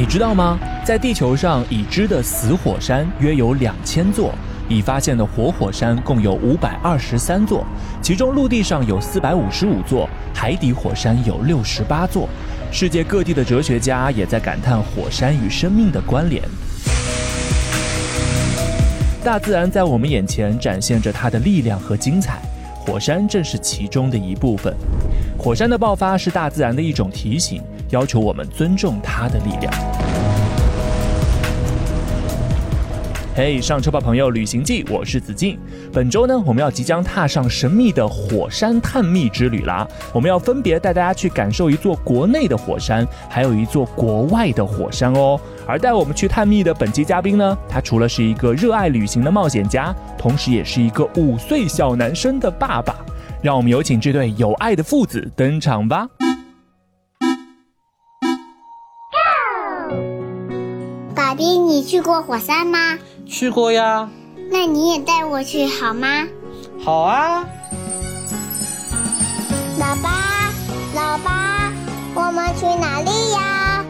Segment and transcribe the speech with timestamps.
[0.00, 0.58] 你知道吗？
[0.82, 4.34] 在地球上已知的死火山约有两千座，
[4.66, 7.66] 已发现的活火山共有五百二十三座，
[8.00, 12.26] 其中陆地上有四百五十五座，海底火山有六十八座。
[12.72, 16.42] 世界各地的哲学家也在感叹火山与生命的关联。
[19.22, 22.40] 大自然在我们眼前展现着它的力量和精彩，
[22.86, 24.74] 火山正是其中的一部分。
[25.38, 29.72] 火山的爆发是大自然的一种提醒，要求我们尊重它的力量。
[33.32, 34.30] 嘿、上车吧，朋友！
[34.30, 35.58] 旅行记，我是子敬。
[35.92, 39.86] 本周呢，我们要即将踏上神秘的火山探秘之旅啦。
[40.12, 45.40] 我们要分别带大家去感受一座国内的火山，还有一座国外的火山哦。
[45.66, 52.96] 而带我们去探秘的本期嘉宾呢，他除了是一个热爱旅行的冒险家，同时也是一个五岁小男生的爸爸。
[53.40, 56.06] 让我们有请这对有爱的父子登场吧。
[61.90, 62.96] 去过火山吗？
[63.26, 64.08] 去过呀，
[64.48, 66.24] 那你也带我去好吗？
[66.84, 67.44] 好啊，
[69.76, 70.52] 老爸，
[70.94, 71.72] 老爸，
[72.14, 73.84] 我们去哪里呀？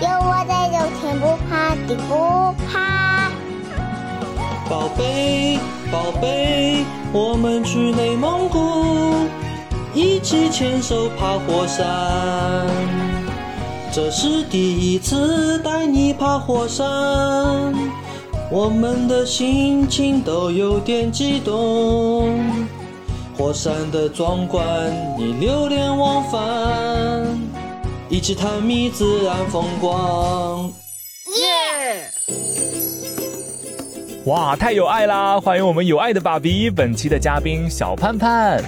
[0.00, 3.28] 有我在，就天不怕地不怕。
[4.70, 5.58] 宝贝，
[5.90, 9.26] 宝贝，我们去内蒙古，
[9.94, 13.15] 一起牵手爬火山。
[13.96, 16.84] 这是第一次带你爬火山，
[18.50, 22.38] 我们的心情都有点激动。
[23.38, 24.62] 火山的壮观，
[25.16, 27.26] 你流连忘返，
[28.10, 30.70] 一起探秘自然风光。
[31.38, 32.10] 耶
[34.26, 35.40] 哇，太有爱啦！
[35.40, 38.62] 欢迎我们有爱的爸比，本期的嘉宾小潘潘。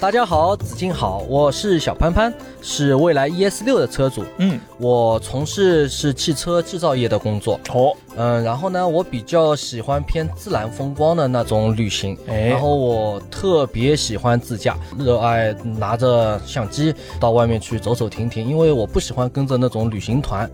[0.00, 2.32] 大家好，子敬好，我是小潘潘，
[2.62, 4.22] 是蔚来 ES 六的车主。
[4.36, 7.58] 嗯，我从事是汽车制造业的工作。
[7.74, 12.16] 哦，嗯，然后呢，我比较喜欢偏自然风光的那种旅行。
[12.28, 20.48] 哎然后我特别喜欢自驾，热爱拿着相机到外面去走走停停，因为我不喜欢跟着那种旅行团。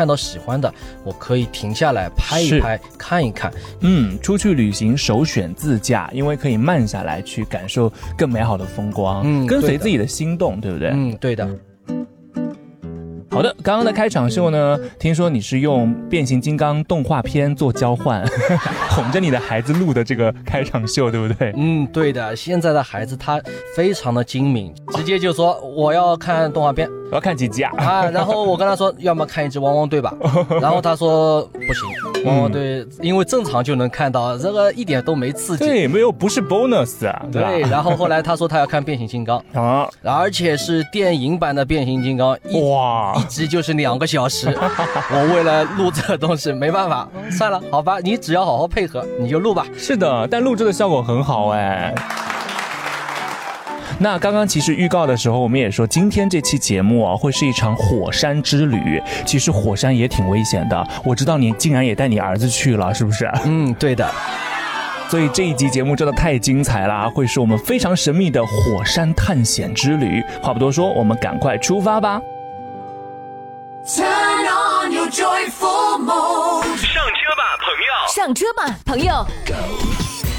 [0.00, 0.72] 看到喜欢的，
[1.04, 3.52] 我可以停下来拍一拍，看一看。
[3.80, 10.88] 嗯，出去旅行首选自驾，因为可以慢下来去感受更美好的风光，嗯跟随自己的心动，对不对？
[10.88, 11.46] 嗯，对的。
[13.30, 18.26] 好的，刚刚的开场秀呢，听说你是用变形金刚动画片做交换，
[18.88, 21.52] 哄着你的孩子录的这个开场秀，对不对？
[21.58, 23.38] 嗯，对的，现在的孩子他
[23.76, 27.72] 非常的精明，直接就说我要看动画片我要看几集啊？
[27.76, 30.14] 啊，然后我跟他说，要么看一集汪汪队吧，
[30.62, 35.64] 然后他说不行，汪汪队因为正常就能看到，这个一点都没刺激。
[35.64, 37.48] 对，没有，不是 bonus 啊，对吧？
[37.50, 42.38] 对，然后后来他说他要看变形金刚， 啊，而且是电影版的变形金刚，
[42.70, 44.46] 哇一，集就是两个小时。
[45.12, 49.66] 我为了录这个东西，没办法，算了，好吧，你只要好好配合，你就录吧。
[49.76, 51.92] 是的，但录制的效果很好哎。
[54.02, 59.00] 那刚刚其实预告的时候，我们也说，今天这期节目啊，会是一场火山之旅。
[59.26, 63.30] 其实火山也挺危险的，我知道你竟然也带你儿子去了，是不是？
[63.44, 64.10] 嗯，对的。
[65.10, 70.24] 所以这一集节目真的太精彩啦，会是我们非常神秘的火山探险之旅。
[70.42, 72.22] 话不多说，我们赶快出发吧
[73.84, 76.64] ！Turn on your joyful mode.
[78.08, 79.26] 上车吧，朋友！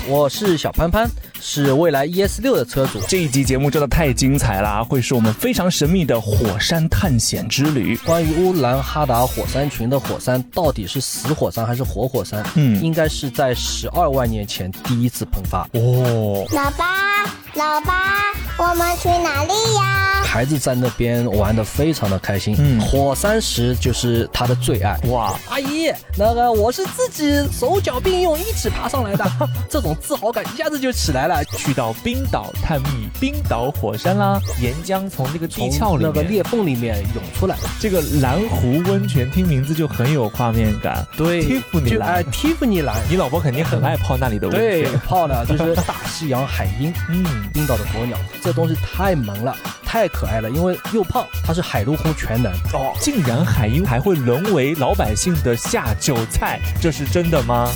[0.07, 3.00] 我是小潘潘，是蔚来 ES 六的车主。
[3.07, 7.95] 这一集节目真的太精彩啦，会是我们非常神秘的火山探险之旅。
[7.97, 12.43] 关于乌兰哈达火山群的火山到底是死火山还是活火山？
[12.55, 15.67] 嗯应该是在十二万年前第一次喷发。
[15.73, 17.23] 哦，老爸，
[17.53, 18.17] 老爸，
[18.58, 20.10] 我们去哪里呀？
[20.31, 24.97] 孩子在那边玩的非常的开心，嗯火山石就是他的最爱。
[25.09, 29.29] 哇，阿姨，那个我是自己手脚并用一起爬上来的，
[29.69, 31.43] 这种自豪感一下子就起来了。
[31.43, 37.57] 去到冰岛探秘冰岛火山啦，岩浆从那个地壳里那个裂缝里面涌出来。
[37.81, 41.05] 这个蓝湖温泉听名字就很有画面感。
[41.17, 46.93] 对，蒂芙尼就哎，蓝，蒂芙尼蓝，你老婆肯定很爱泡那里的温泉对泉。，泡的就是大 西洋海鹰。
[47.09, 49.53] 嗯，冰岛的鸵鸟，这东西太萌了，
[49.91, 52.49] 太可爱了，因为又胖，它是海陆空全能。
[52.72, 57.70] 哦，竟然海鹰还会沦为老百姓的下酒菜，这是真的吗？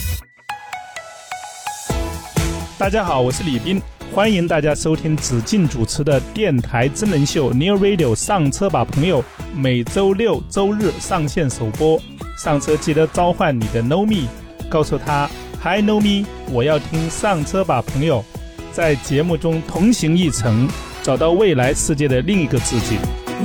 [2.77, 3.81] 大家好，我是李斌，
[4.13, 9.21] 欢迎大家收听子敬主持的电台真人秀《New Radio》上车吧，朋友！
[9.53, 12.01] 每周六、周日上线首播。
[12.37, 14.29] 上车记得召唤你的 Know Me，
[14.69, 15.29] 告诉他
[15.61, 18.23] Hi Know Me，我要听上车吧，朋友！
[18.71, 20.69] 在节目中同行一程，
[21.05, 22.97] 找到未来世界的另一个自己。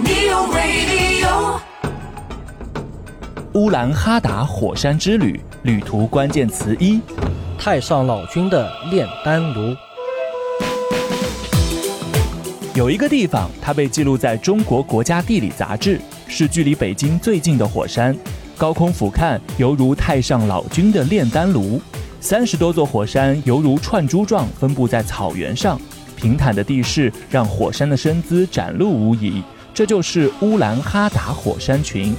[0.02, 1.60] Neo Radio.
[3.52, 7.02] 乌兰哈达火山之旅，旅途关键词一：
[7.58, 9.76] 太上老君的炼丹炉。
[12.74, 18.16] 有一个地方，它被记录在中国国家地理杂志，是距离北京最近的火山。
[18.56, 21.78] 高空俯瞰，犹如太上老君的炼丹炉。
[22.22, 25.78] 三十多座火山犹如串珠状分布在草原上，
[26.20, 29.42] 平坦的地势让火山的身姿展露无遗。
[29.72, 32.14] 这就是乌兰哈达火山群。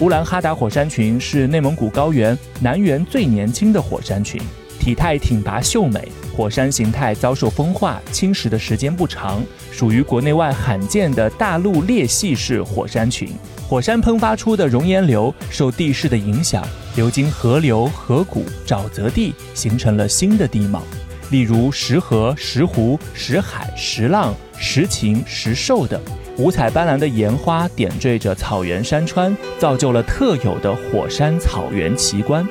[0.00, 4.40] 乌兰哈达火山群是内蒙古高原南缘最年轻的火山群，
[4.80, 13.28] 体态挺拔秀美，火山形态遭受风化侵蚀的时间不长，属于国内外罕见的大陆裂隙式火山群。
[13.68, 16.66] 火山喷发出的熔岩流受地势的影响，
[16.96, 20.82] 流经河流、河谷、沼泽地，形成了新的地貌，
[21.30, 26.00] 例如石河、石湖、石海、石浪、石禽、石兽等。
[26.36, 32.46] 五彩斑斓的岩花点缀着草原山川，造就了特有的火山草原奇观。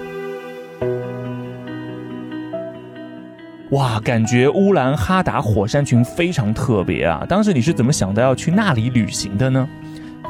[3.72, 7.26] 哇，感觉乌兰哈达火山群非常特别啊！
[7.28, 9.68] 当时你是怎么想到要去那里旅行的呢？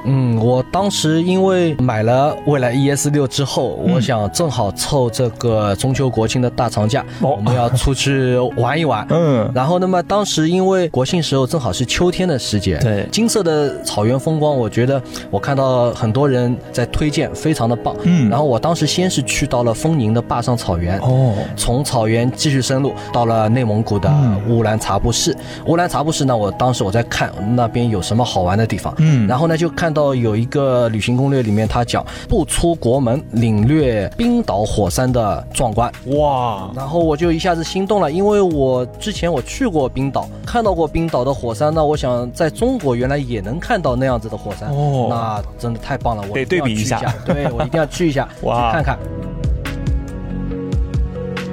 [0.06, 3.94] 嗯，我当时因为买了蔚来 ES 六之后，嗯。
[3.94, 7.32] 我想正好凑这个中秋国庆的大长假，哦。
[7.32, 9.06] 我们要出去玩一玩。
[9.12, 13.08] 嗯，然后，那么当时因为国庆时候正好是秋天的时节，对。
[13.12, 17.96] 金色的草原风光，我觉得我看到很多人在推荐，非常的棒。
[18.04, 18.30] 嗯。
[18.30, 24.42] 然后我当时先是去到了丰宁的坝上草原，哦，从草原继续深入到了内蒙古的嗯。
[24.50, 25.36] 乌兰察布市。
[25.66, 29.28] 乌兰察布市呢，我当时我在看那边有什么好玩的地方，嗯。
[29.28, 35.92] 然后呢就看到有一个旅行攻略里面他讲不出国门领略冰岛火山的壮观。
[36.08, 49.00] 哇，然后我就一下子心动了，因为我之前我去过冰岛，看到过冰岛的火山，那我想在中国原来也能看到那样子的火山，哦那真的太棒了，我得对比一下对我一定要去一下， 哇去看看。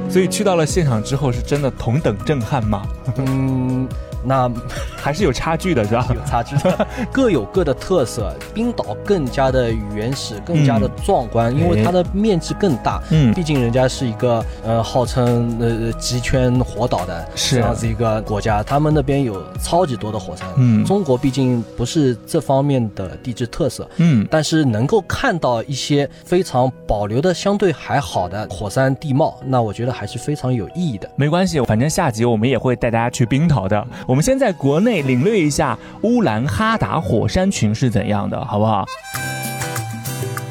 [0.08, 2.82] 所以去到了现场之后，是真的同等震撼吗？
[3.16, 3.88] 嗯，
[4.24, 4.50] 那
[4.96, 6.06] 还是有差距的，是吧？
[6.14, 8.34] 有差距的， 各有各的特色。
[8.54, 13.00] 冰岛更加的原始，更加的壮观，因为它的面积更大。
[13.10, 20.46] 嗯毕竟人家是一个呃号称呃极圈火岛的是这样子一个国家，他们那边有超级多的火山。
[20.56, 23.88] 嗯中国毕竟不是这方面的地质特色。
[23.96, 31.08] 嗯，但是能够看到一些非常保留的相对还好的火山地貌，那我觉得还是非常有意义的。
[31.16, 33.86] 没关系，反正下集我们也会带大家去冰岛的。
[34.10, 38.84] 我们先在国内领略一下乌兰哈达火山群是怎样的，好不好？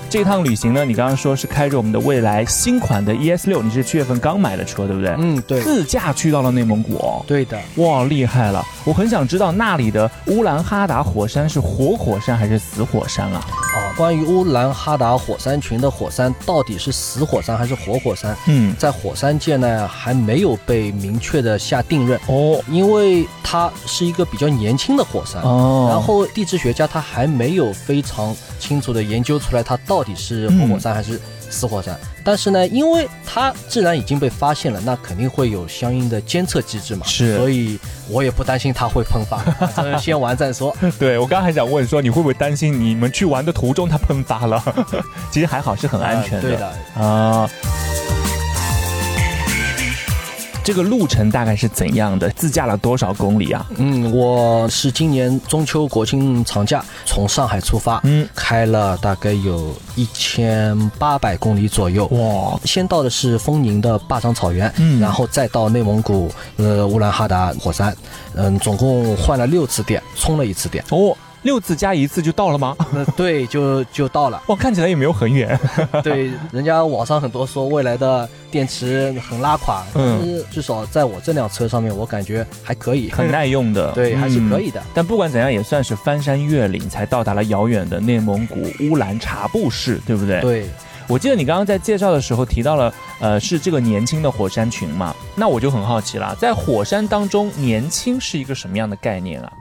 [0.10, 5.14] 这趟旅行呢，你刚刚说是开着我们的蔚来新款的 ES 六，你是七月份刚买的车，对不对？
[5.20, 7.22] 嗯，对，自驾去到了内蒙古哦。
[7.28, 7.60] 对的。
[7.76, 8.64] 哇，厉害了！
[8.86, 13.44] 我很想知道那里的乌兰哈达火山是活火山还是死火山啊？
[13.44, 22.64] 啊，关于乌兰哈达火山群的火山到底是死火山还是活火山，嗯，在火山界呢还没有被明确的下定论，哦。
[22.70, 25.42] 因为它是一个比较年轻的火山。
[25.42, 39.38] 哦，然后地质学家他还没有非常清楚的研究出来它到底是活火山还是死火山，但是呢，因为它既然已经被发现了，那肯定会有相应的监测机制嘛，是所以我也不担心它会喷发，
[39.74, 40.76] 反正先玩再说。
[41.00, 44.64] 对我刚刚还想问说，你会不会担心你们去玩的途中它喷发了？
[45.32, 46.50] 其实还好，是很安全的。
[46.50, 47.50] 呃对的，啊。
[50.70, 52.30] 这个路程大概是怎样的？
[52.36, 53.66] 自驾了多少公里啊？
[53.78, 62.06] 嗯，我是今年中秋国庆长假从上海出发，嗯，开了大概有一千八百公里左右。
[62.10, 67.98] 哇，先到的是丰宁的坝上草原，嗯然后再到内蒙古呃乌兰哈达火山，
[68.36, 70.86] 嗯，总共换了六次电，充了一次电。
[70.92, 72.76] 哦，六次加一次就到了吗？
[72.94, 74.42] 呃，对，就就到了。
[74.48, 75.58] 哇，看起来也没有很远。
[76.04, 84.74] 对，人家网上很多说未来的电池很拉垮，嗯但是至少在我这辆车上面，我感觉还可以，很耐用的，对，还是可以嗯。
[84.74, 84.84] 的。
[84.94, 90.42] 但不管怎样，也算是翻山越岭才到达了遥远的内蒙古乌兰察布市，对不对？。
[90.42, 90.66] 对，
[91.08, 95.16] 我记得你刚刚在介绍的时候提到了，呃，是这个年轻的火山群嘛？
[95.36, 99.52] 那我就很好奇了，在火山当中，年轻是一个什么样的概念啊？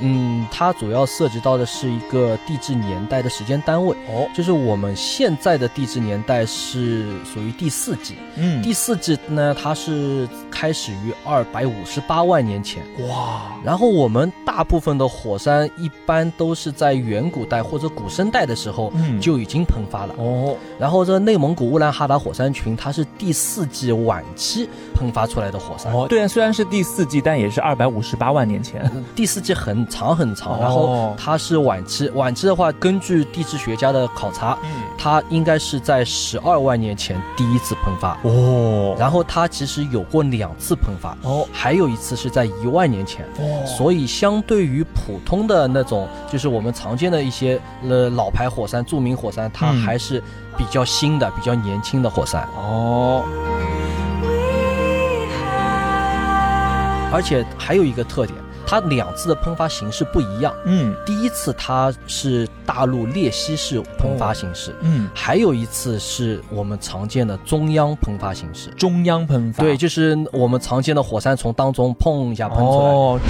[0.00, 12.82] 嗯，它主要涉及到的是一个地质年代的时间单位哦，就是我们现在的地质年代是属于第四纪，嗯第四纪呢，它是开始于二百五十八万年前。
[13.08, 20.14] 哇，然后我们大部分的火山一般都是在远古代或者古生代的时候嗯就已经喷发了。
[20.18, 25.92] 哦，然后这内蒙古乌兰哈达火山群，它是第四纪晚期喷发出来的火山。
[25.92, 28.90] 哦，对啊，虽然是第四纪，但也是二百五十八万年前。
[29.14, 32.08] 第四纪很长很长，哦然后它是晚期。
[32.10, 38.16] 晚期的话，根据地质学家的考察，嗯，它应该是在十二万年前第一次喷发。
[38.22, 43.24] 哦，然后它其实有过两次喷发，哦还有一次是在一万年前。
[43.38, 50.22] 哦，所以，相对于普通的那种，就是我们常见的一些呃老牌火山、著名火山，它嗯还是
[50.56, 52.48] 比较新的、比较年轻的火山。
[52.56, 53.24] 哦，
[57.12, 58.36] 而且还有一个特点，
[58.66, 60.54] 它两次的喷发形式不一样。
[60.64, 68.70] 嗯第一次它是大陆裂隙式喷发形式，嗯，还有一次是我们常见的中央喷发形式。
[68.70, 72.88] 中央喷发，对，就是我们常见的火山从当中砰一下喷出来。
[72.88, 73.20] 哦。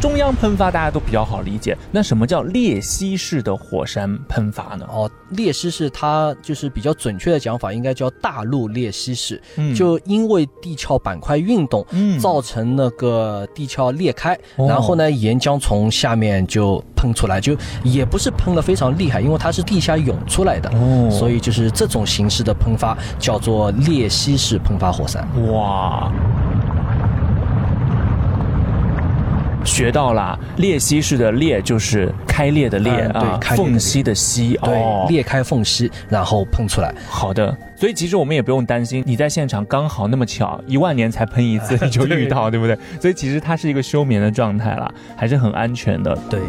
[0.00, 4.86] 中央喷发大家都比较好理解，那什么叫裂隙式的火山喷发呢？
[4.90, 9.40] 哦，裂隙式它就是比较准确的讲法，应该叫大陆裂隙式。
[9.56, 17.54] 嗯就因为地壳板块运动，嗯造成那个地壳裂开，哦然后呢，岩浆从下面就喷出来，就
[17.84, 25.28] 也不是喷的非常厉害，因为它是地下涌出来的，哦所以就是这种形式的喷发叫做裂隙式喷发火山。
[25.52, 26.10] 哇，
[29.70, 30.36] 学到了！
[30.56, 35.06] 裂隙式的裂就是开裂的裂啊，缝隙的隙对，哦。
[35.08, 36.92] 裂开缝隙，然后喷出来。
[37.08, 42.76] 好的，所以其实我们也不用担心，你在现场刚好那么巧，一万年才喷一次 你就遇到，对不对？
[43.00, 46.18] 所以其实它是一个休眠的状态啦，还是很安全的。
[46.28, 46.40] 对，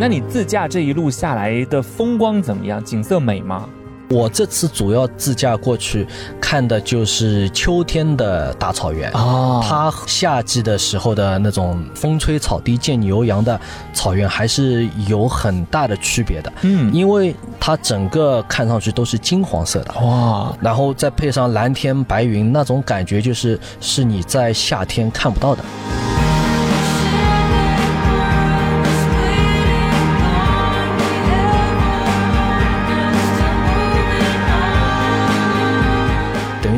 [0.00, 2.82] 那你自驾这一路下来的风光怎么样？
[2.82, 3.68] 景色美吗？
[4.08, 6.06] 我这次主要自驾过去
[6.40, 9.10] 看的就是秋天的大草原。
[9.12, 13.58] 哦它夏季的时候的那种风吹草低见牛羊的
[13.92, 25.64] 草原还是有很大的区别的，嗯，因为它整个看上去都是金黄色的，哇，然后再配上蓝天白云，那种感觉就是是你在夏天看不到的。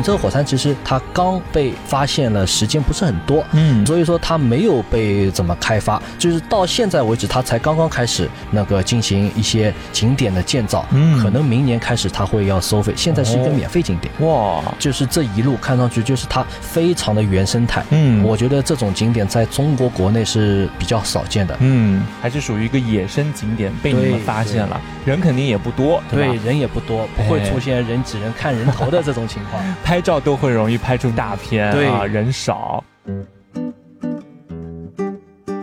[0.09, 3.85] 这个火山其实它刚被发现了，时间不是很多，嗯。
[3.85, 11.19] 所以说它没有被怎么开发，就是到现在为止，它才刚刚开始那个进行一些景点的建造，嗯。
[11.19, 13.53] 可能明年开始它会要收费，现在是一个哦。
[13.55, 14.11] 免费景点。
[14.27, 18.23] 哇，就是这一路看上去就是它非常的原生态，嗯。
[18.23, 21.55] 我觉得这种景点在中国国内是比较少见的。
[21.59, 29.63] 嗯，还是属于一个野生景点，被你们发现了，人肯定也不多，对对，人也不多，不会哎出现人挤人看人头的这种情况。
[29.83, 32.83] 拍 照都会容易拍出大片啊，人少。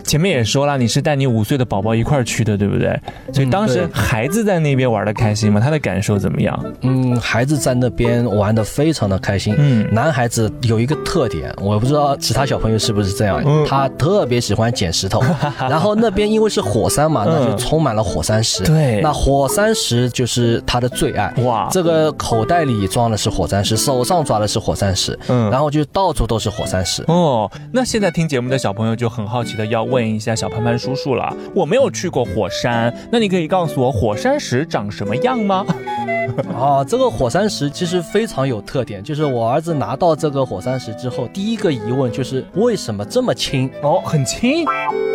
[0.06, 2.98] 前面也说了，你是带你五岁的宝宝一块儿去的，对不对？
[3.32, 5.60] 所以嗯当时孩子在那边玩的开心吗？
[5.60, 6.64] 他的感受怎么样？
[6.82, 9.54] 嗯，孩子在那边玩的非常的开心。
[9.58, 15.22] 嗯男孩子有一个特点，我不知道其他小朋友是不是这样，嗯他特别喜欢捡石头。
[15.58, 18.62] 然后那边因为是火山嘛，那就充满了火山石。
[18.64, 21.32] 嗯对那火山石就是他的最爱。
[21.44, 27.02] 哇这个口袋里装的是火山石，手上抓的是火山石，嗯然后就到处都是火山石。
[27.08, 31.32] 哦，那现在听节目的小朋友就很好奇的要问一下小潘潘叔叔了。
[31.54, 35.64] 我没有去过火山，那你可以告诉我火山石长什么样吗？
[36.58, 43.70] 啊，这个火山石其实非常有特点，就是我儿子拿到这个火山石之后，第一个疑问就是为什么这么轻？
[43.82, 44.64] 哦，很轻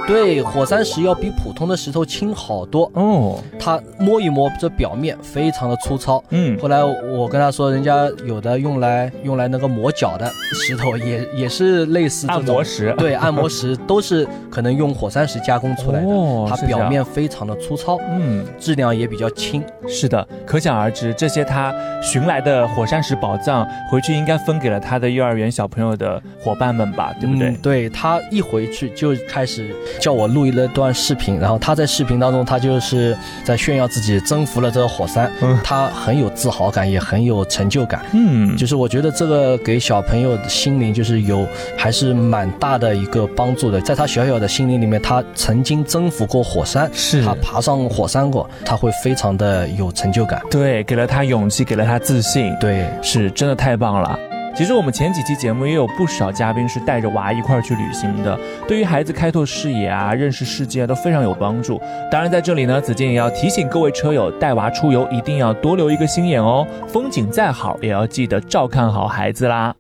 [0.08, 2.90] 对，火山石要比普通的石头轻好多。
[2.96, 6.24] 哦，他摸一摸这表面非常的粗糙。
[6.30, 16.08] 嗯后来我跟他说，人家有的用来用来那个磨脚的石头也也是类似这种按摩石对，按摩石 都是可能用火山石加工出来的，
[16.50, 19.64] 它表面非常的粗糙，嗯，质量也比较轻。
[19.88, 27.50] 是的，可想而知，这些他寻来的火山石宝藏，回去应该分给了他的幼儿园小朋友的伙伴们吧，对不对？
[27.50, 38.04] 嗯对他一回去就开始叫我录了段视频，然后他在视频当中，他就是在炫耀自己征服了这个火山，嗯他很有自豪感，也很有成就感。
[38.14, 41.46] 嗯，就是我觉得这个给小朋友的心灵就是有
[41.78, 50.42] 还是蛮大的一个帮助的，在他小小的心灵里面，他曾经征服过火山，是他爬上火山过，他会非常的有成就感。
[50.50, 54.18] 对，给了他勇气，给了他自信，对，是真的太棒了。
[54.56, 61.82] 其其实我们前几期节目也有不少嘉宾是带着娃一块儿去旅行的，对于孩子开拓视野啊、认识世界都非常有帮助。
[62.12, 69.74] 当然，在这里呢，子健也要提醒各位车友，带娃出游一定要多留一个心眼哦，风景再好也要记得照看好孩子啦。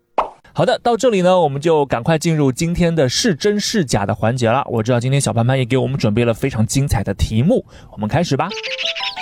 [0.53, 4.61] 好的，到这里呢，我们就赶快进入今天的是真是假的环节了。
[4.69, 8.49] 我知道今天小潘潘也给我们准备了非常精彩的题目，我们开始吧。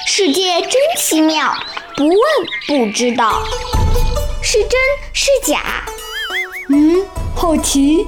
[0.08, 1.54] 世界真奇妙，
[1.96, 2.18] 不问
[2.68, 3.44] 不知道，
[4.42, 4.72] 是真
[5.14, 5.86] 是假？
[6.70, 7.06] 嗯，
[7.36, 8.08] 好奇。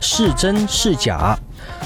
[0.00, 1.38] 是真是假？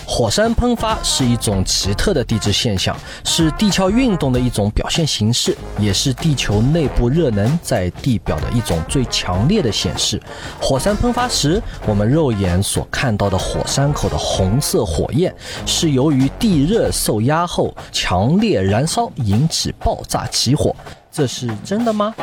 [0.06, 10.20] 火山喷发是一种奇特的地质现象，是地壳运动的一种表现形式，也是地球内部热能在地表的一种最强烈的显示。
[10.60, 20.74] 火山喷发时，我们肉眼所看到的火山口的红色火焰，是由于地热受压后强烈燃烧引起爆炸起火。
[21.10, 22.14] 这是真的吗？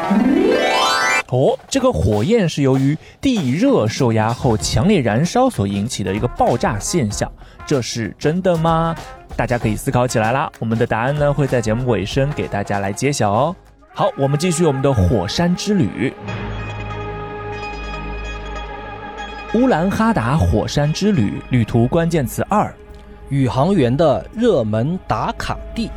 [1.32, 7.32] 哦，这个火焰是由于地热受压后强烈燃烧所引起的一个爆炸现象。
[7.66, 8.96] 这是真的吗？
[9.36, 10.52] 大家可以思考起来啦。
[10.60, 13.56] 我们的答案呢会在节目尾声给大家来揭晓哦。
[13.94, 16.12] 好，我们继续我们的火山之旅。
[19.54, 22.74] 乌兰哈达火山之旅旅途关键词二：
[23.30, 25.90] 宇航员的热门打卡地。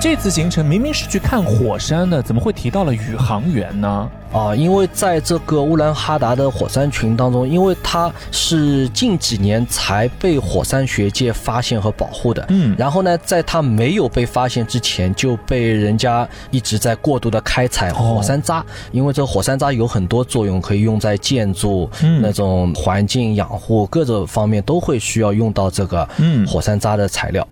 [0.00, 4.10] 这次行程明明是去看火山的，怎么会提到了宇航员呢？
[4.32, 21.90] 啊，因为在这个乌兰哈达的火山群当中，因为它是近几年才被火山学界发现和保护的，嗯，然后呢，在它没有被发现之前，就被人家一直在过度的开采火山渣，因为这火山渣有很多作用，可以用在建筑、
[22.22, 26.46] 那种环境养护各种方面都会需要用到这个嗯。
[26.46, 27.46] 火山渣的材料。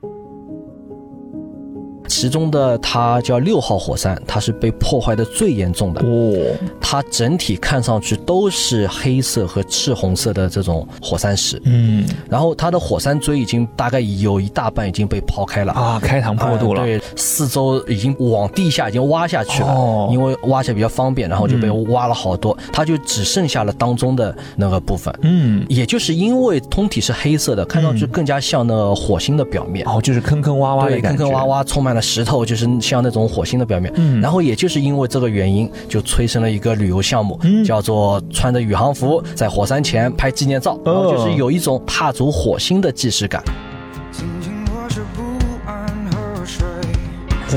[2.21, 6.01] 其中的它叫六号火山，它是被破坏的最严重的。
[6.01, 6.35] 哦。
[6.81, 15.73] 它整体看上去都是黑色和赤红色的这种火山石，嗯，然后它的火山锥已经大概有一大半已经被抛开了。
[15.75, 16.83] 啊，开膛破肚了。
[16.83, 32.03] 对，四周已经往地下已经挖下去了，哦，因为挖起来比较方便，然后就被挖了好多，它就只剩下了当中的那个部分，嗯，也就是因为通体是黑色的，看上去更加像那个火星的表面，哦，就是坑坑洼洼的坑坑洼洼充满了。
[32.09, 43.43] 石头就是像那种火星的表面，嗯，然后也就是因为这个原因，就催生了一个旅游项目，叫做穿着宇航服在火山前拍纪念照，然后就是有一种踏足火星的既视感。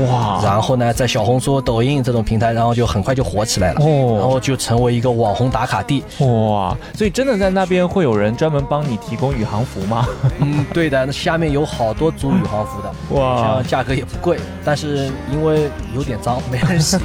[0.00, 0.40] 哇！
[0.42, 6.02] 然后呢，在小红书、抖音这种平台，然后就很快就火起来了，哦，然后就成为一个网红打卡地。
[6.20, 6.76] 哇！
[6.94, 10.06] 所以真的在那边会有人专门帮你提供宇航服吗？
[10.40, 16.98] 嗯，对的，那下面有好多租宇航服的，哇，价格也不贵，但是因为有点脏，没人洗。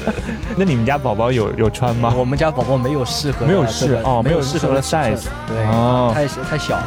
[0.56, 2.14] 那你们家宝宝有有穿吗？
[2.16, 6.78] 我们家宝宝没有适合，没有适哦，没有适合的 size，对，哦，太太小。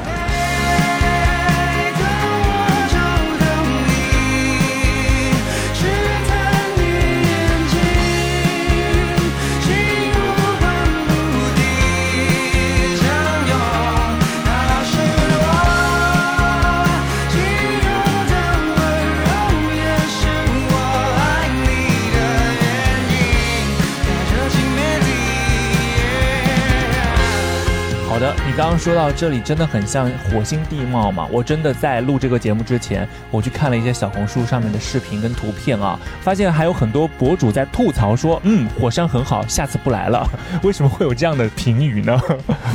[28.45, 31.27] 你刚刚说到这里，真的很像火星地貌嘛？
[31.31, 40.25] 我真的在录这个节目之前，我去看了一些小红书上面的视频跟图片啊，发现还有很多博主在吐槽说，嗯，火山很好，下次不来了。
[40.63, 42.21] 为什么会有这样的评语呢？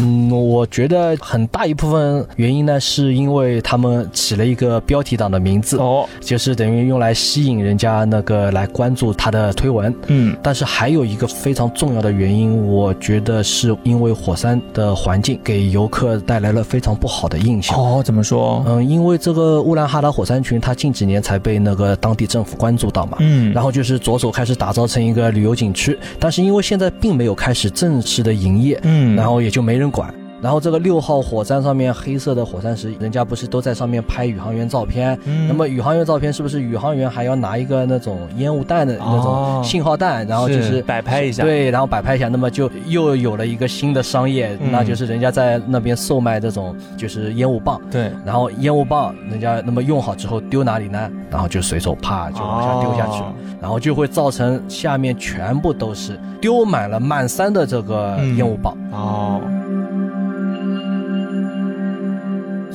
[0.01, 9.95] 嗯，我觉得很大一部分原因呢，是因为他们起了一个标题党的名字哦，就是等于用来吸引人家那个来关注他的推文。
[10.09, 15.69] 嗯，但是还有一个非常重要的原因，我觉得是因为火山的环境给。
[15.69, 18.65] 游客带来了非常不好的印象哦，怎么说？
[18.67, 30.13] 嗯，因为这个乌兰哈达火山群，它近几年才被那个当地政府关注到嘛，嗯，然后就是着手开始打造成一个旅游景区，但是因为现在并没有开始正式的营业，嗯，然后也就没人管。
[30.41, 35.19] 然后这个六号火山上面黑色的火山石，人家不是都在上面拍宇航员照片？
[35.25, 41.43] 嗯，那么宇航员照片是不是宇航员还要拿一个那种烟雾弹的那种信号弹，然后就是摆拍一下？
[41.43, 47.81] 对，然后摆拍一下，那么就又有了一个新的商业，那就是人家在那边售卖这种就是烟雾棒。
[47.91, 51.11] 对，然后烟雾棒人家那么用好之后丢哪里呢？
[51.31, 58.77] 然后就随手啪就往下丢下去了，然后就会造成下面全部都是丢满了满山的这个烟雾棒。
[58.93, 59.41] 哦。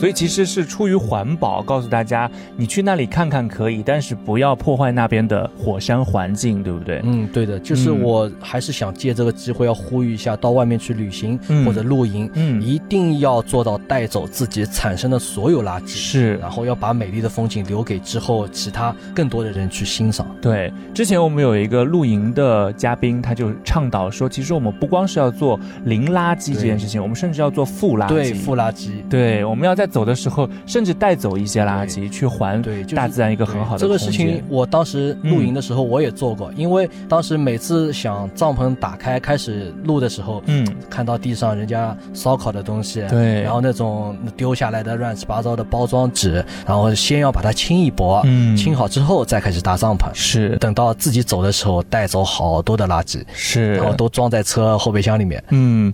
[0.03, 6.99] 所以其实是出于环保，告诉大家你去那里看看可以，但是不要破坏那边的火山环境，对不对？
[7.05, 20.27] 嗯，对的，就是嗯我还是想借这个机会要呼吁一下，到外面去旅行嗯或者露营，嗯一定要做到带走自己产生的所有垃圾，是然后要把美丽的风景留给之后其他更多的人去欣赏。
[20.41, 28.09] 对，之前我们有一个露营的嘉宾，他就倡导说，其实我们不光是要做零垃圾这件事情，我们甚至要做负垃圾。
[28.09, 28.89] 对，负垃圾。
[29.09, 50.09] 对，我们要在走的时候，甚至带走一些垃圾，去还对，就大自然一个很好的这个事情，我当时露营的时候我也做过，因为当时每次想帐篷打开开始露的时候，嗯，看到地上人家烧烤的东西，对然后那种丢下来的乱七八糟的包装纸，然后先要把它清一波，嗯清好之后再开始搭帐篷。
[50.13, 55.43] 是等到自己走的时候，带走好多的垃圾，是，然后都装在车后备箱里面。
[55.49, 55.93] 嗯。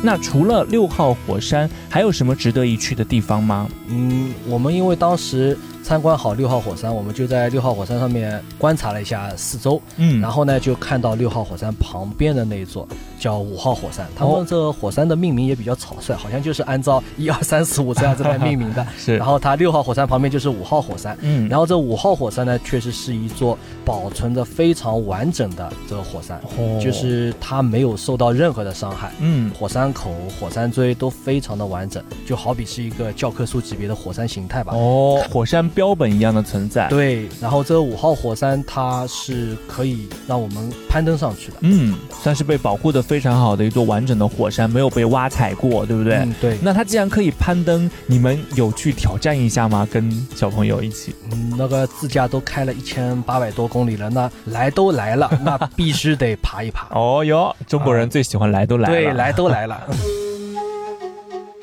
[0.00, 3.68] 那除了六号火山，还有什么值得一去的地方吗？
[3.88, 12.86] 嗯，我们因为当时参观好六号火山，我们就在六号火山上面观察了一下四周，嗯然后呢就看到六号火山旁边的那一座
[13.18, 18.86] 叫五号火山，他哦们这个火山的命名也比较草率，好像就是按照一二三四五这样子来命名的。
[18.98, 29.12] 是然后它六号火山旁边就是五号火山，嗯然后这五号火山呢，确实是一座保存的非常完整的这个火山，哦就是它没有受到任何的伤害。
[29.20, 34.72] 嗯火山口、火山锥都非常的完整，就好比是一个教科书级别的火山形态吧。
[34.74, 41.58] 哦，火山标本一样的存在。，对，然后这个五号火山它是可以让我们攀登上去的。
[41.62, 46.16] 嗯，算是被保护的非常好的一座完整的火山，没有被挖采过，对不对？
[46.16, 49.88] 嗯，对，那它既然可以攀登，你们有去挑战一下吗？
[49.90, 51.14] 跟小朋友一起？
[51.32, 56.86] 嗯，那个自驾都开了一千八百多公里了，那来都来了，那必须得爬一爬。
[56.94, 58.94] 哦哟，中国人最喜欢来都来了。
[58.94, 59.88] 对，来都来了。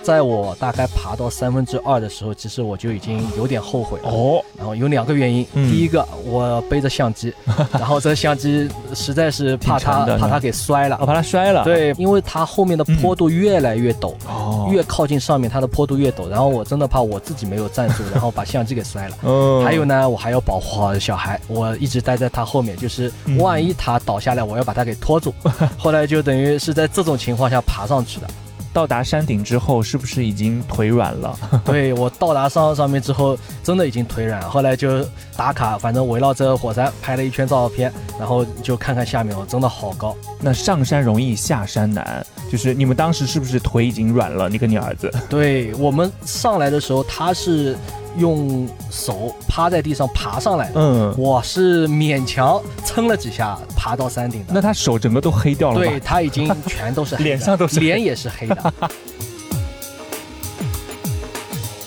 [0.06, 4.10] 在我大概爬到三分之二的时候，其实我就已经有点后悔了。
[4.10, 7.34] 哦，然后有两个原因，嗯第一个我背着相机，
[7.74, 11.08] 然后这相机实在是怕挺沉的呢它怕它给摔了我。
[11.08, 19.18] 把它摔了。，对，因为它后面的坡度越来越陡，哦，越靠近上面它的坡度越陡，然后我真的怕我自己没有站住， 然后把相机给摔了。
[19.24, 25.34] 嗯还有呢，我还要保护好小孩，我一直待在他后面，就是嗯万一他倒下来，我要把他给拖住。
[25.80, 28.28] 后来就等于是在这种情况下爬上去的。
[28.76, 31.34] 到达山顶之后，是不是已经腿软了？
[31.64, 35.02] 对我到达上上面之后，真的已经腿软，后来就
[35.38, 40.14] 打卡，反正围绕这个火山拍了一圈照片，然后就看看下面，我，真的好高。
[40.42, 44.50] 那上山容易下山难，就是你们当时是不是腿已经软了？
[44.50, 45.10] 你跟你儿子？
[45.30, 47.78] 对我们上来的时候，他是
[48.18, 54.54] 用手趴在地上爬上来的，嗯，我是勉强撑了几下爬到山顶的。
[54.54, 55.80] 那他手整个都黑掉了？
[55.80, 58.74] 对他已经全都是黑的 脸上都是脸也是黑的。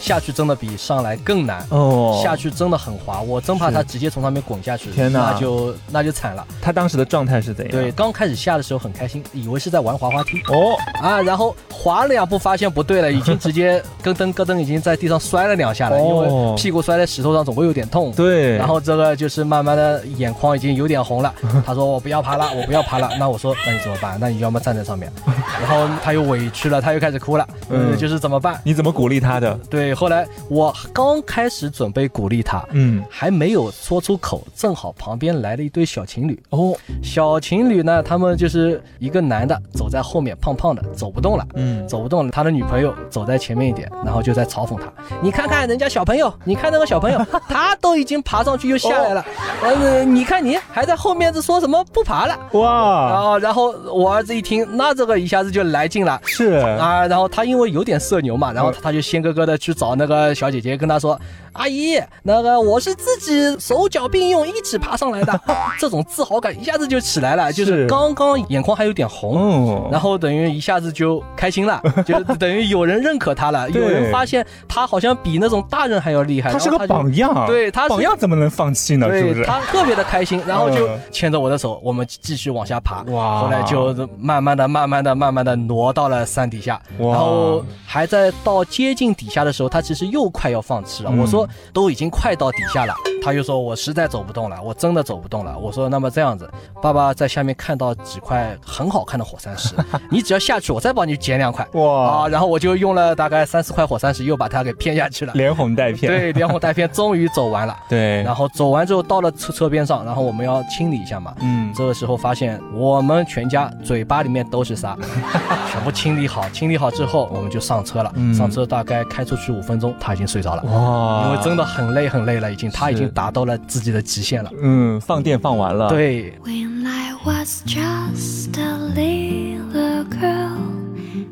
[0.08, 1.62] 下去真的比上来更难。
[1.68, 6.46] 哦，下去真的很滑，我真怕他直接从上面滚下去，天哪那就那就惨了。
[6.62, 7.70] 他当时的状态是怎样？
[7.70, 18.10] 对，，刚开始下的时候很开心，以为是在玩滑滑梯哦，啊，然后滑了两步发现不对了，已经 直接咯噔咯噔已经在地上摔了两下了，因哦为屁股摔在石头上总会有点痛。
[18.12, 21.34] 对，然后这个就是慢慢的眼眶已经有点红了，
[21.66, 23.10] 他说我不要爬了，我不要爬了。
[23.18, 24.16] 那我说那你怎么办？
[24.18, 25.12] 那你要么站在上面。
[25.60, 28.58] 然后他又委屈了，他又开始哭了，嗯嗯，就是怎么办？
[28.64, 29.52] 你怎么鼓励他的？
[29.68, 36.40] 对，后来我刚开始准备鼓励他，嗯，还没有说出口，正好旁边来了一对小情侣。
[36.50, 41.44] 哦，小情侣呢，他们就是一个男的走在后面，胖胖的，走不动了。
[41.56, 44.84] 嗯，走不动了，他的女朋友走在前面一点，然后就在嘲讽他
[45.20, 49.26] ：“你看看人家小朋友，你看那个小朋友， 他都已经爬上去又下来了，
[49.62, 56.20] 呃，你看你还在后面这说什么不爬了？”哇，啊，然后我儿子一听，那这个一下子就来劲了。
[56.22, 61.18] 是啊，然后他因为有点社牛嘛，然后他就先哥哥的去找那个小姐姐，跟她说
[61.52, 65.40] ：“阿姨，那个我是自己手脚并用一起爬上来的。”
[65.78, 79.06] 这种自豪感一下子就起来了，就是是刚刚眼眶还有点红，哦，然后等于一下子就开心了， 就等于有人认可他了，有人发现他好像比那种大人还要厉害，他是个榜样，对他是榜样怎么能放弃呢？
[79.12, 79.44] 是不对是？
[79.44, 83.02] 他特别的开心，然后就嗯牵着我的手，我们继续往下爬。
[83.08, 91.10] 哇后来就慢慢的、慢慢的、慢慢的挪到了山底下，哇然后还在到接近底下的时候，他其实又快要放弃了。
[91.12, 95.56] 嗯我说都已经快到底下了，他就说我实在走不动了，我真的走不动了。
[95.58, 96.48] 我说那么这样子，
[96.80, 99.74] 爸爸在下面看到几块很好看的火山石，
[100.10, 101.66] 你只要下去，我再帮你捡两块。
[101.72, 105.32] 哇啊，然后我就用了大概三四块火山石，又把它给骗下去了。
[105.34, 106.10] 连哄带骗。
[106.10, 107.76] 对，连哄带骗， 终于走完了。
[107.88, 111.34] 对，然后走完之后到了车车边上，然后我们要清理一下嘛。
[111.40, 114.96] 嗯，这个时候发现我们全家嘴巴里面都是沙，
[115.70, 116.48] 全部清理好。
[116.50, 118.12] 清理好之后，我们就上车了。
[118.14, 120.62] 嗯上车大概开出去五分钟，他已经睡着了。
[120.64, 124.50] 哇因为真的很累很累了，已经他已经是达到了自己的极限了。
[124.60, 130.58] 嗯，放电放完了。，对，When I was just a little girl,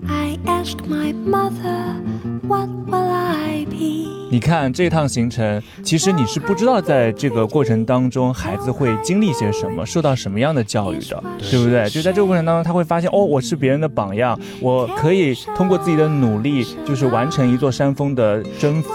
[0.09, 1.97] I asked my mother,
[2.49, 4.07] What will I be?
[4.29, 11.89] 你看这趟行程，其实你是不知道在这个过程当中孩子会经历些什么，受到什么样的教育的，对不对？
[11.91, 18.91] 就在这个过程当中，他会发现哦，我是别人的榜样，我可以通过自己的努力，就是完成一座山峰的征服，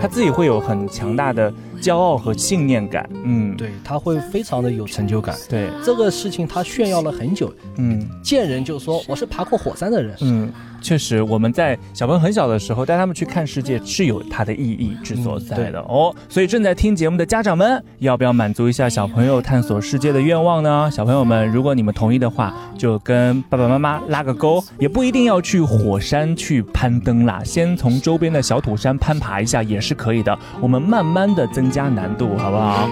[0.00, 1.52] 他自己会有很强大的
[1.84, 3.06] 骄傲和信念感。
[3.12, 5.36] 嗯，对，他会非常的有成就感。
[5.50, 10.16] 对，这个事情他炫耀了很久，嗯见人就说我是爬过火山的人。
[10.22, 10.50] 嗯，
[10.84, 16.14] 确实，我们在小朋友很小的时候带他们去看世界是有它的意义之所在的、哦。
[16.28, 20.90] 所以正在听节目的家长们，要不要满足一下小朋友探索世界的愿望呢？
[20.92, 30.38] 小朋友们，如果你们同意的话，就跟爸爸妈妈拉个勾，也不一定要去火山去攀登啦，先从周边的小土山攀爬一下也是可以的。
[30.60, 32.90] 我们慢慢的增加难度，好不好？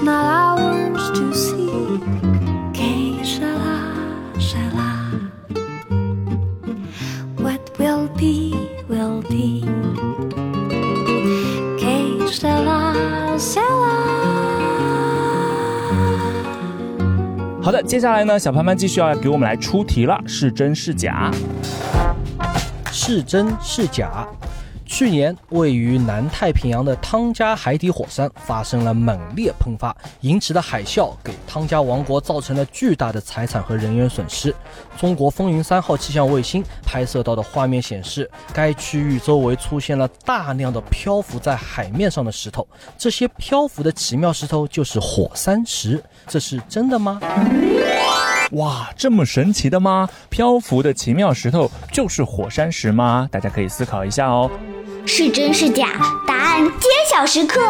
[0.00, 2.00] Not ours to see.
[2.72, 3.80] Que sera,
[4.38, 5.10] sera.
[7.38, 8.54] What will be,
[8.88, 9.64] will be.
[11.78, 12.94] Que sera,
[13.38, 13.64] sera.
[17.62, 21.30] 好的，接下来呢，小潘潘继续要给我们来出题了，是真是假？
[22.92, 24.26] 是真是假？
[24.96, 34.54] 去年，位于南太平洋的汤加海底火山发生了猛烈喷发，引起的海啸给汤加王国造成了巨大的财产和人员损失。
[34.96, 42.64] 中国风云三号气象卫星拍摄到的画面显示，该区域周围出现了大量的漂浮在海面上的石头，
[42.96, 47.20] 这些漂浮的奇妙石头就是火山石，这是真的吗？
[48.52, 50.08] 哇，这么神奇的吗？
[50.30, 53.28] 漂浮的奇妙石头就是火山石吗？
[53.32, 54.48] 大家可以思考一下哦。
[55.06, 56.22] 是真是假？
[56.26, 57.60] 答案揭晓时刻。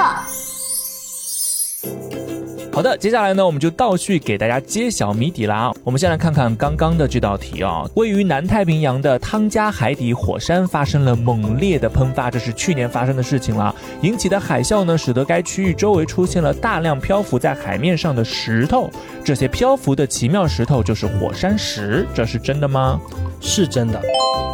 [2.73, 5.73] 好的，接下来呢，我们就倒叙给大家揭晓谜底啦。
[5.83, 13.75] 我们先来看看刚刚的这道题啊、位于南太平洋的汤加海底火山发生了猛烈的喷发，这是去年发生的事情了。
[14.03, 18.88] 引起的海啸呢，使得该区域周围出现了大量漂浮在海面上的石头，
[19.25, 23.01] 这些漂浮的奇妙石头就是火山石，这是真的吗？
[23.40, 24.01] 是真的。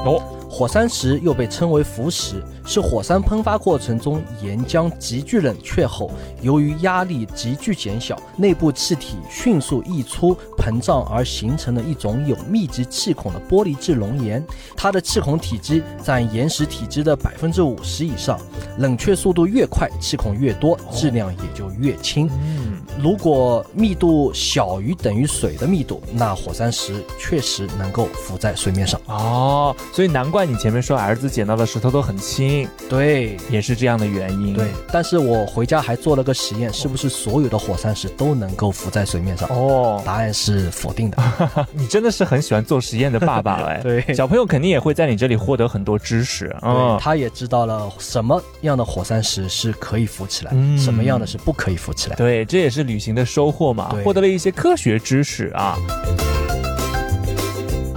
[0.05, 6.09] 哦，火山石又被称为浮石，是火山喷发过程中岩浆急剧冷却后，
[6.41, 14.41] 由于压力急剧减小，内部气体迅速溢出膨胀而形成的一种有密集气孔的玻璃质熔岩。
[14.77, 18.39] 它的气孔体积占岩石体积的百分之五十以上，
[18.79, 22.31] 冷却速度越快，气孔越多，质量也就越轻。
[22.31, 29.01] 嗯，如果密度小于等于水的密度，那火山石确实能够浮在水面上。
[29.07, 34.55] 哦，所以难怪你前面说儿子捡到的石头都很轻，对，也是这样的原因。
[34.55, 39.49] 对，但是我回家还做了个实验，是不是所有的火山石都能够浮在水面上？
[39.51, 41.19] 哦，答案是否定的。
[41.73, 43.81] 你真的是很喜欢做实验的爸爸 哎。
[43.83, 46.99] 对小朋友肯定也会在你这里获得很多知识对，啊。
[47.01, 52.17] 他也知道了什么样的火山石是可以浮起来，嗯什么样的是不可以浮起来。
[52.17, 55.77] 对，这也是旅行的收获嘛，获得了一些科学知识啊。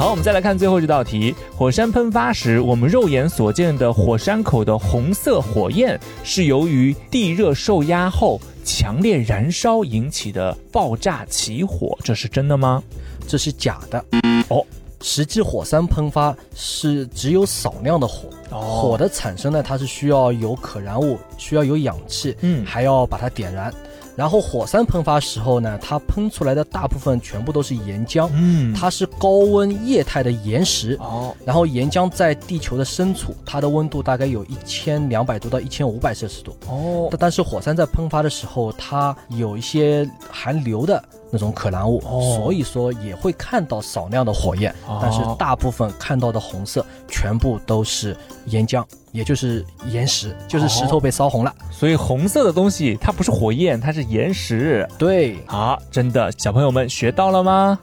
[0.04, 12.84] 好，我们再来看最后这道题：火山喷发时，我们肉眼所见的火山口的红色火焰，是由于地热受压后强烈燃烧引起的爆炸起火，这是真的吗？
[13.26, 14.04] 这是假的。
[14.50, 14.62] 哦，
[15.02, 23.74] 实际火山喷发是只有少量的火，哦火的产生呢，它是需要有可燃物，需要有氧气，嗯还要把它点燃。
[24.16, 28.74] 然后火山喷发时候呢，它喷出来的大部分全部都是岩浆，嗯。
[28.74, 30.96] 它是高温液态的岩石。
[31.00, 36.56] 哦，然后岩浆在地球的深处，它的温度大概有一千两百度到一千五百摄氏度。
[36.68, 37.08] 哦。
[37.12, 42.38] 但但是火山在喷发的时候，它有一些含硫的那种可燃物，哦。
[42.38, 45.00] 所以说也会看到少量的火焰，哦。
[45.02, 51.56] 但是大部分看到的红色全部都是岩浆，也就是岩石，就是石头被烧红了。
[51.72, 54.86] 所以红色的东西它不是火焰，它是岩石。
[54.98, 57.80] 对，好，真的，小朋友们学到了吗？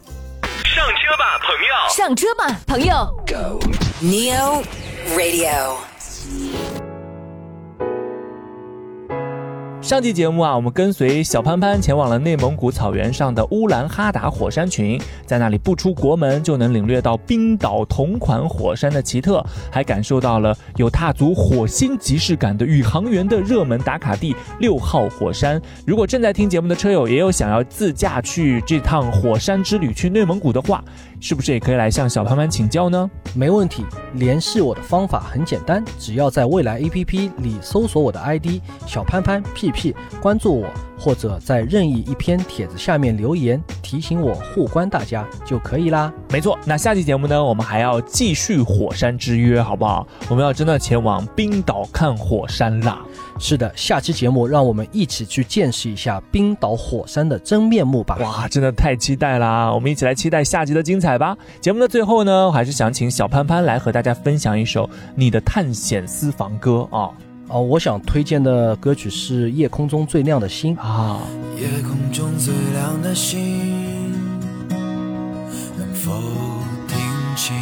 [0.64, 2.94] 上车吧，朋友，上车吧，朋友。
[3.26, 3.58] ！Go
[4.02, 4.62] Neo
[5.16, 5.89] Radio。
[9.90, 25.60] 上期节目啊，我们跟随小潘潘前往了内蒙古草原上的乌兰哈达火山群，在那里不出国门就能领略到冰岛同款火山的奇特，还感受到了有踏足火星即视感的宇航员的热门打卡地六号火山。
[25.84, 30.84] 如果正在听节目的车友也有想要自驾去这趟火山之旅去内蒙古的话，
[31.20, 33.08] 是不是也可以来向小潘潘请教呢？
[33.34, 40.66] 没问题，联系我的方法很简单，只要在未来 APP 里搜索我的 ID 小潘潘 PP，关注我，
[40.98, 46.12] 或者在任意一篇帖子下面留言提醒我互关大家就可以啦。
[46.32, 50.06] 没错，那下期节目呢，我们还要继续火山之约，好不好？
[50.28, 53.00] 我们要真的前往冰岛看火山啦！
[53.40, 58.16] 是的，下期节目让我们一起去见识一下冰岛火山的真面目吧。
[58.20, 59.72] 哇，真的太期待啦！
[59.72, 61.36] 我们一起来期待下集的精彩吧。
[61.60, 67.10] 节目的最后呢，我还是想请小潘潘来和大家分享一首你的探险私房歌啊
[67.48, 71.18] 哦，我想推荐的歌曲是《夜空中最亮的星》啊！
[71.58, 73.69] 夜空中最亮的星，能
[76.02, 76.10] 否
[76.88, 76.98] 听
[77.36, 77.54] 清？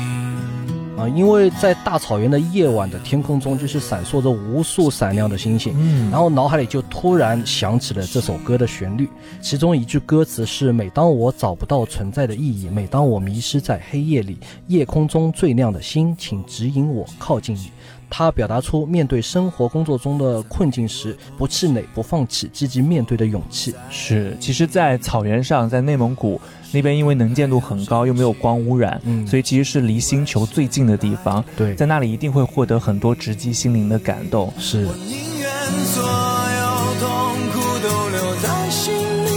[0.96, 5.74] 啊，因为在大草原的夜晚的天空中，就是闪烁着无数闪亮的星星。
[5.76, 9.08] 嗯然后脑海里就突然响起了这首歌的旋律，
[9.40, 17.72] 其中一句歌词是：“每当我找不到存在的意义，每当我迷失在黑夜里，夜空中最亮的星，请指引我靠近你。”
[18.10, 23.74] 它表达出面对生活工作中的困境时不气馁、不放弃、积极面对的勇气。
[23.90, 26.40] 是，其实，在草原上，在内蒙古
[26.72, 31.44] 那边，因为能见度很高，又没有光污染，嗯所以其实是离星球最近的地方。
[31.56, 34.52] 对在那里一定会获得很多直击心灵的感动。
[34.58, 34.78] 是。
[34.78, 35.48] 宁愿
[35.84, 37.08] 所有痛
[37.52, 39.30] 苦都留在心里，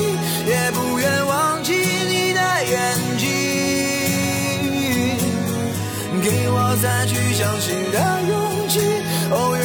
[0.48, 3.28] 也不愿忘记你的眼睛，
[6.22, 8.80] 给我再去相信的勇气。
[9.34, 9.58] 哦，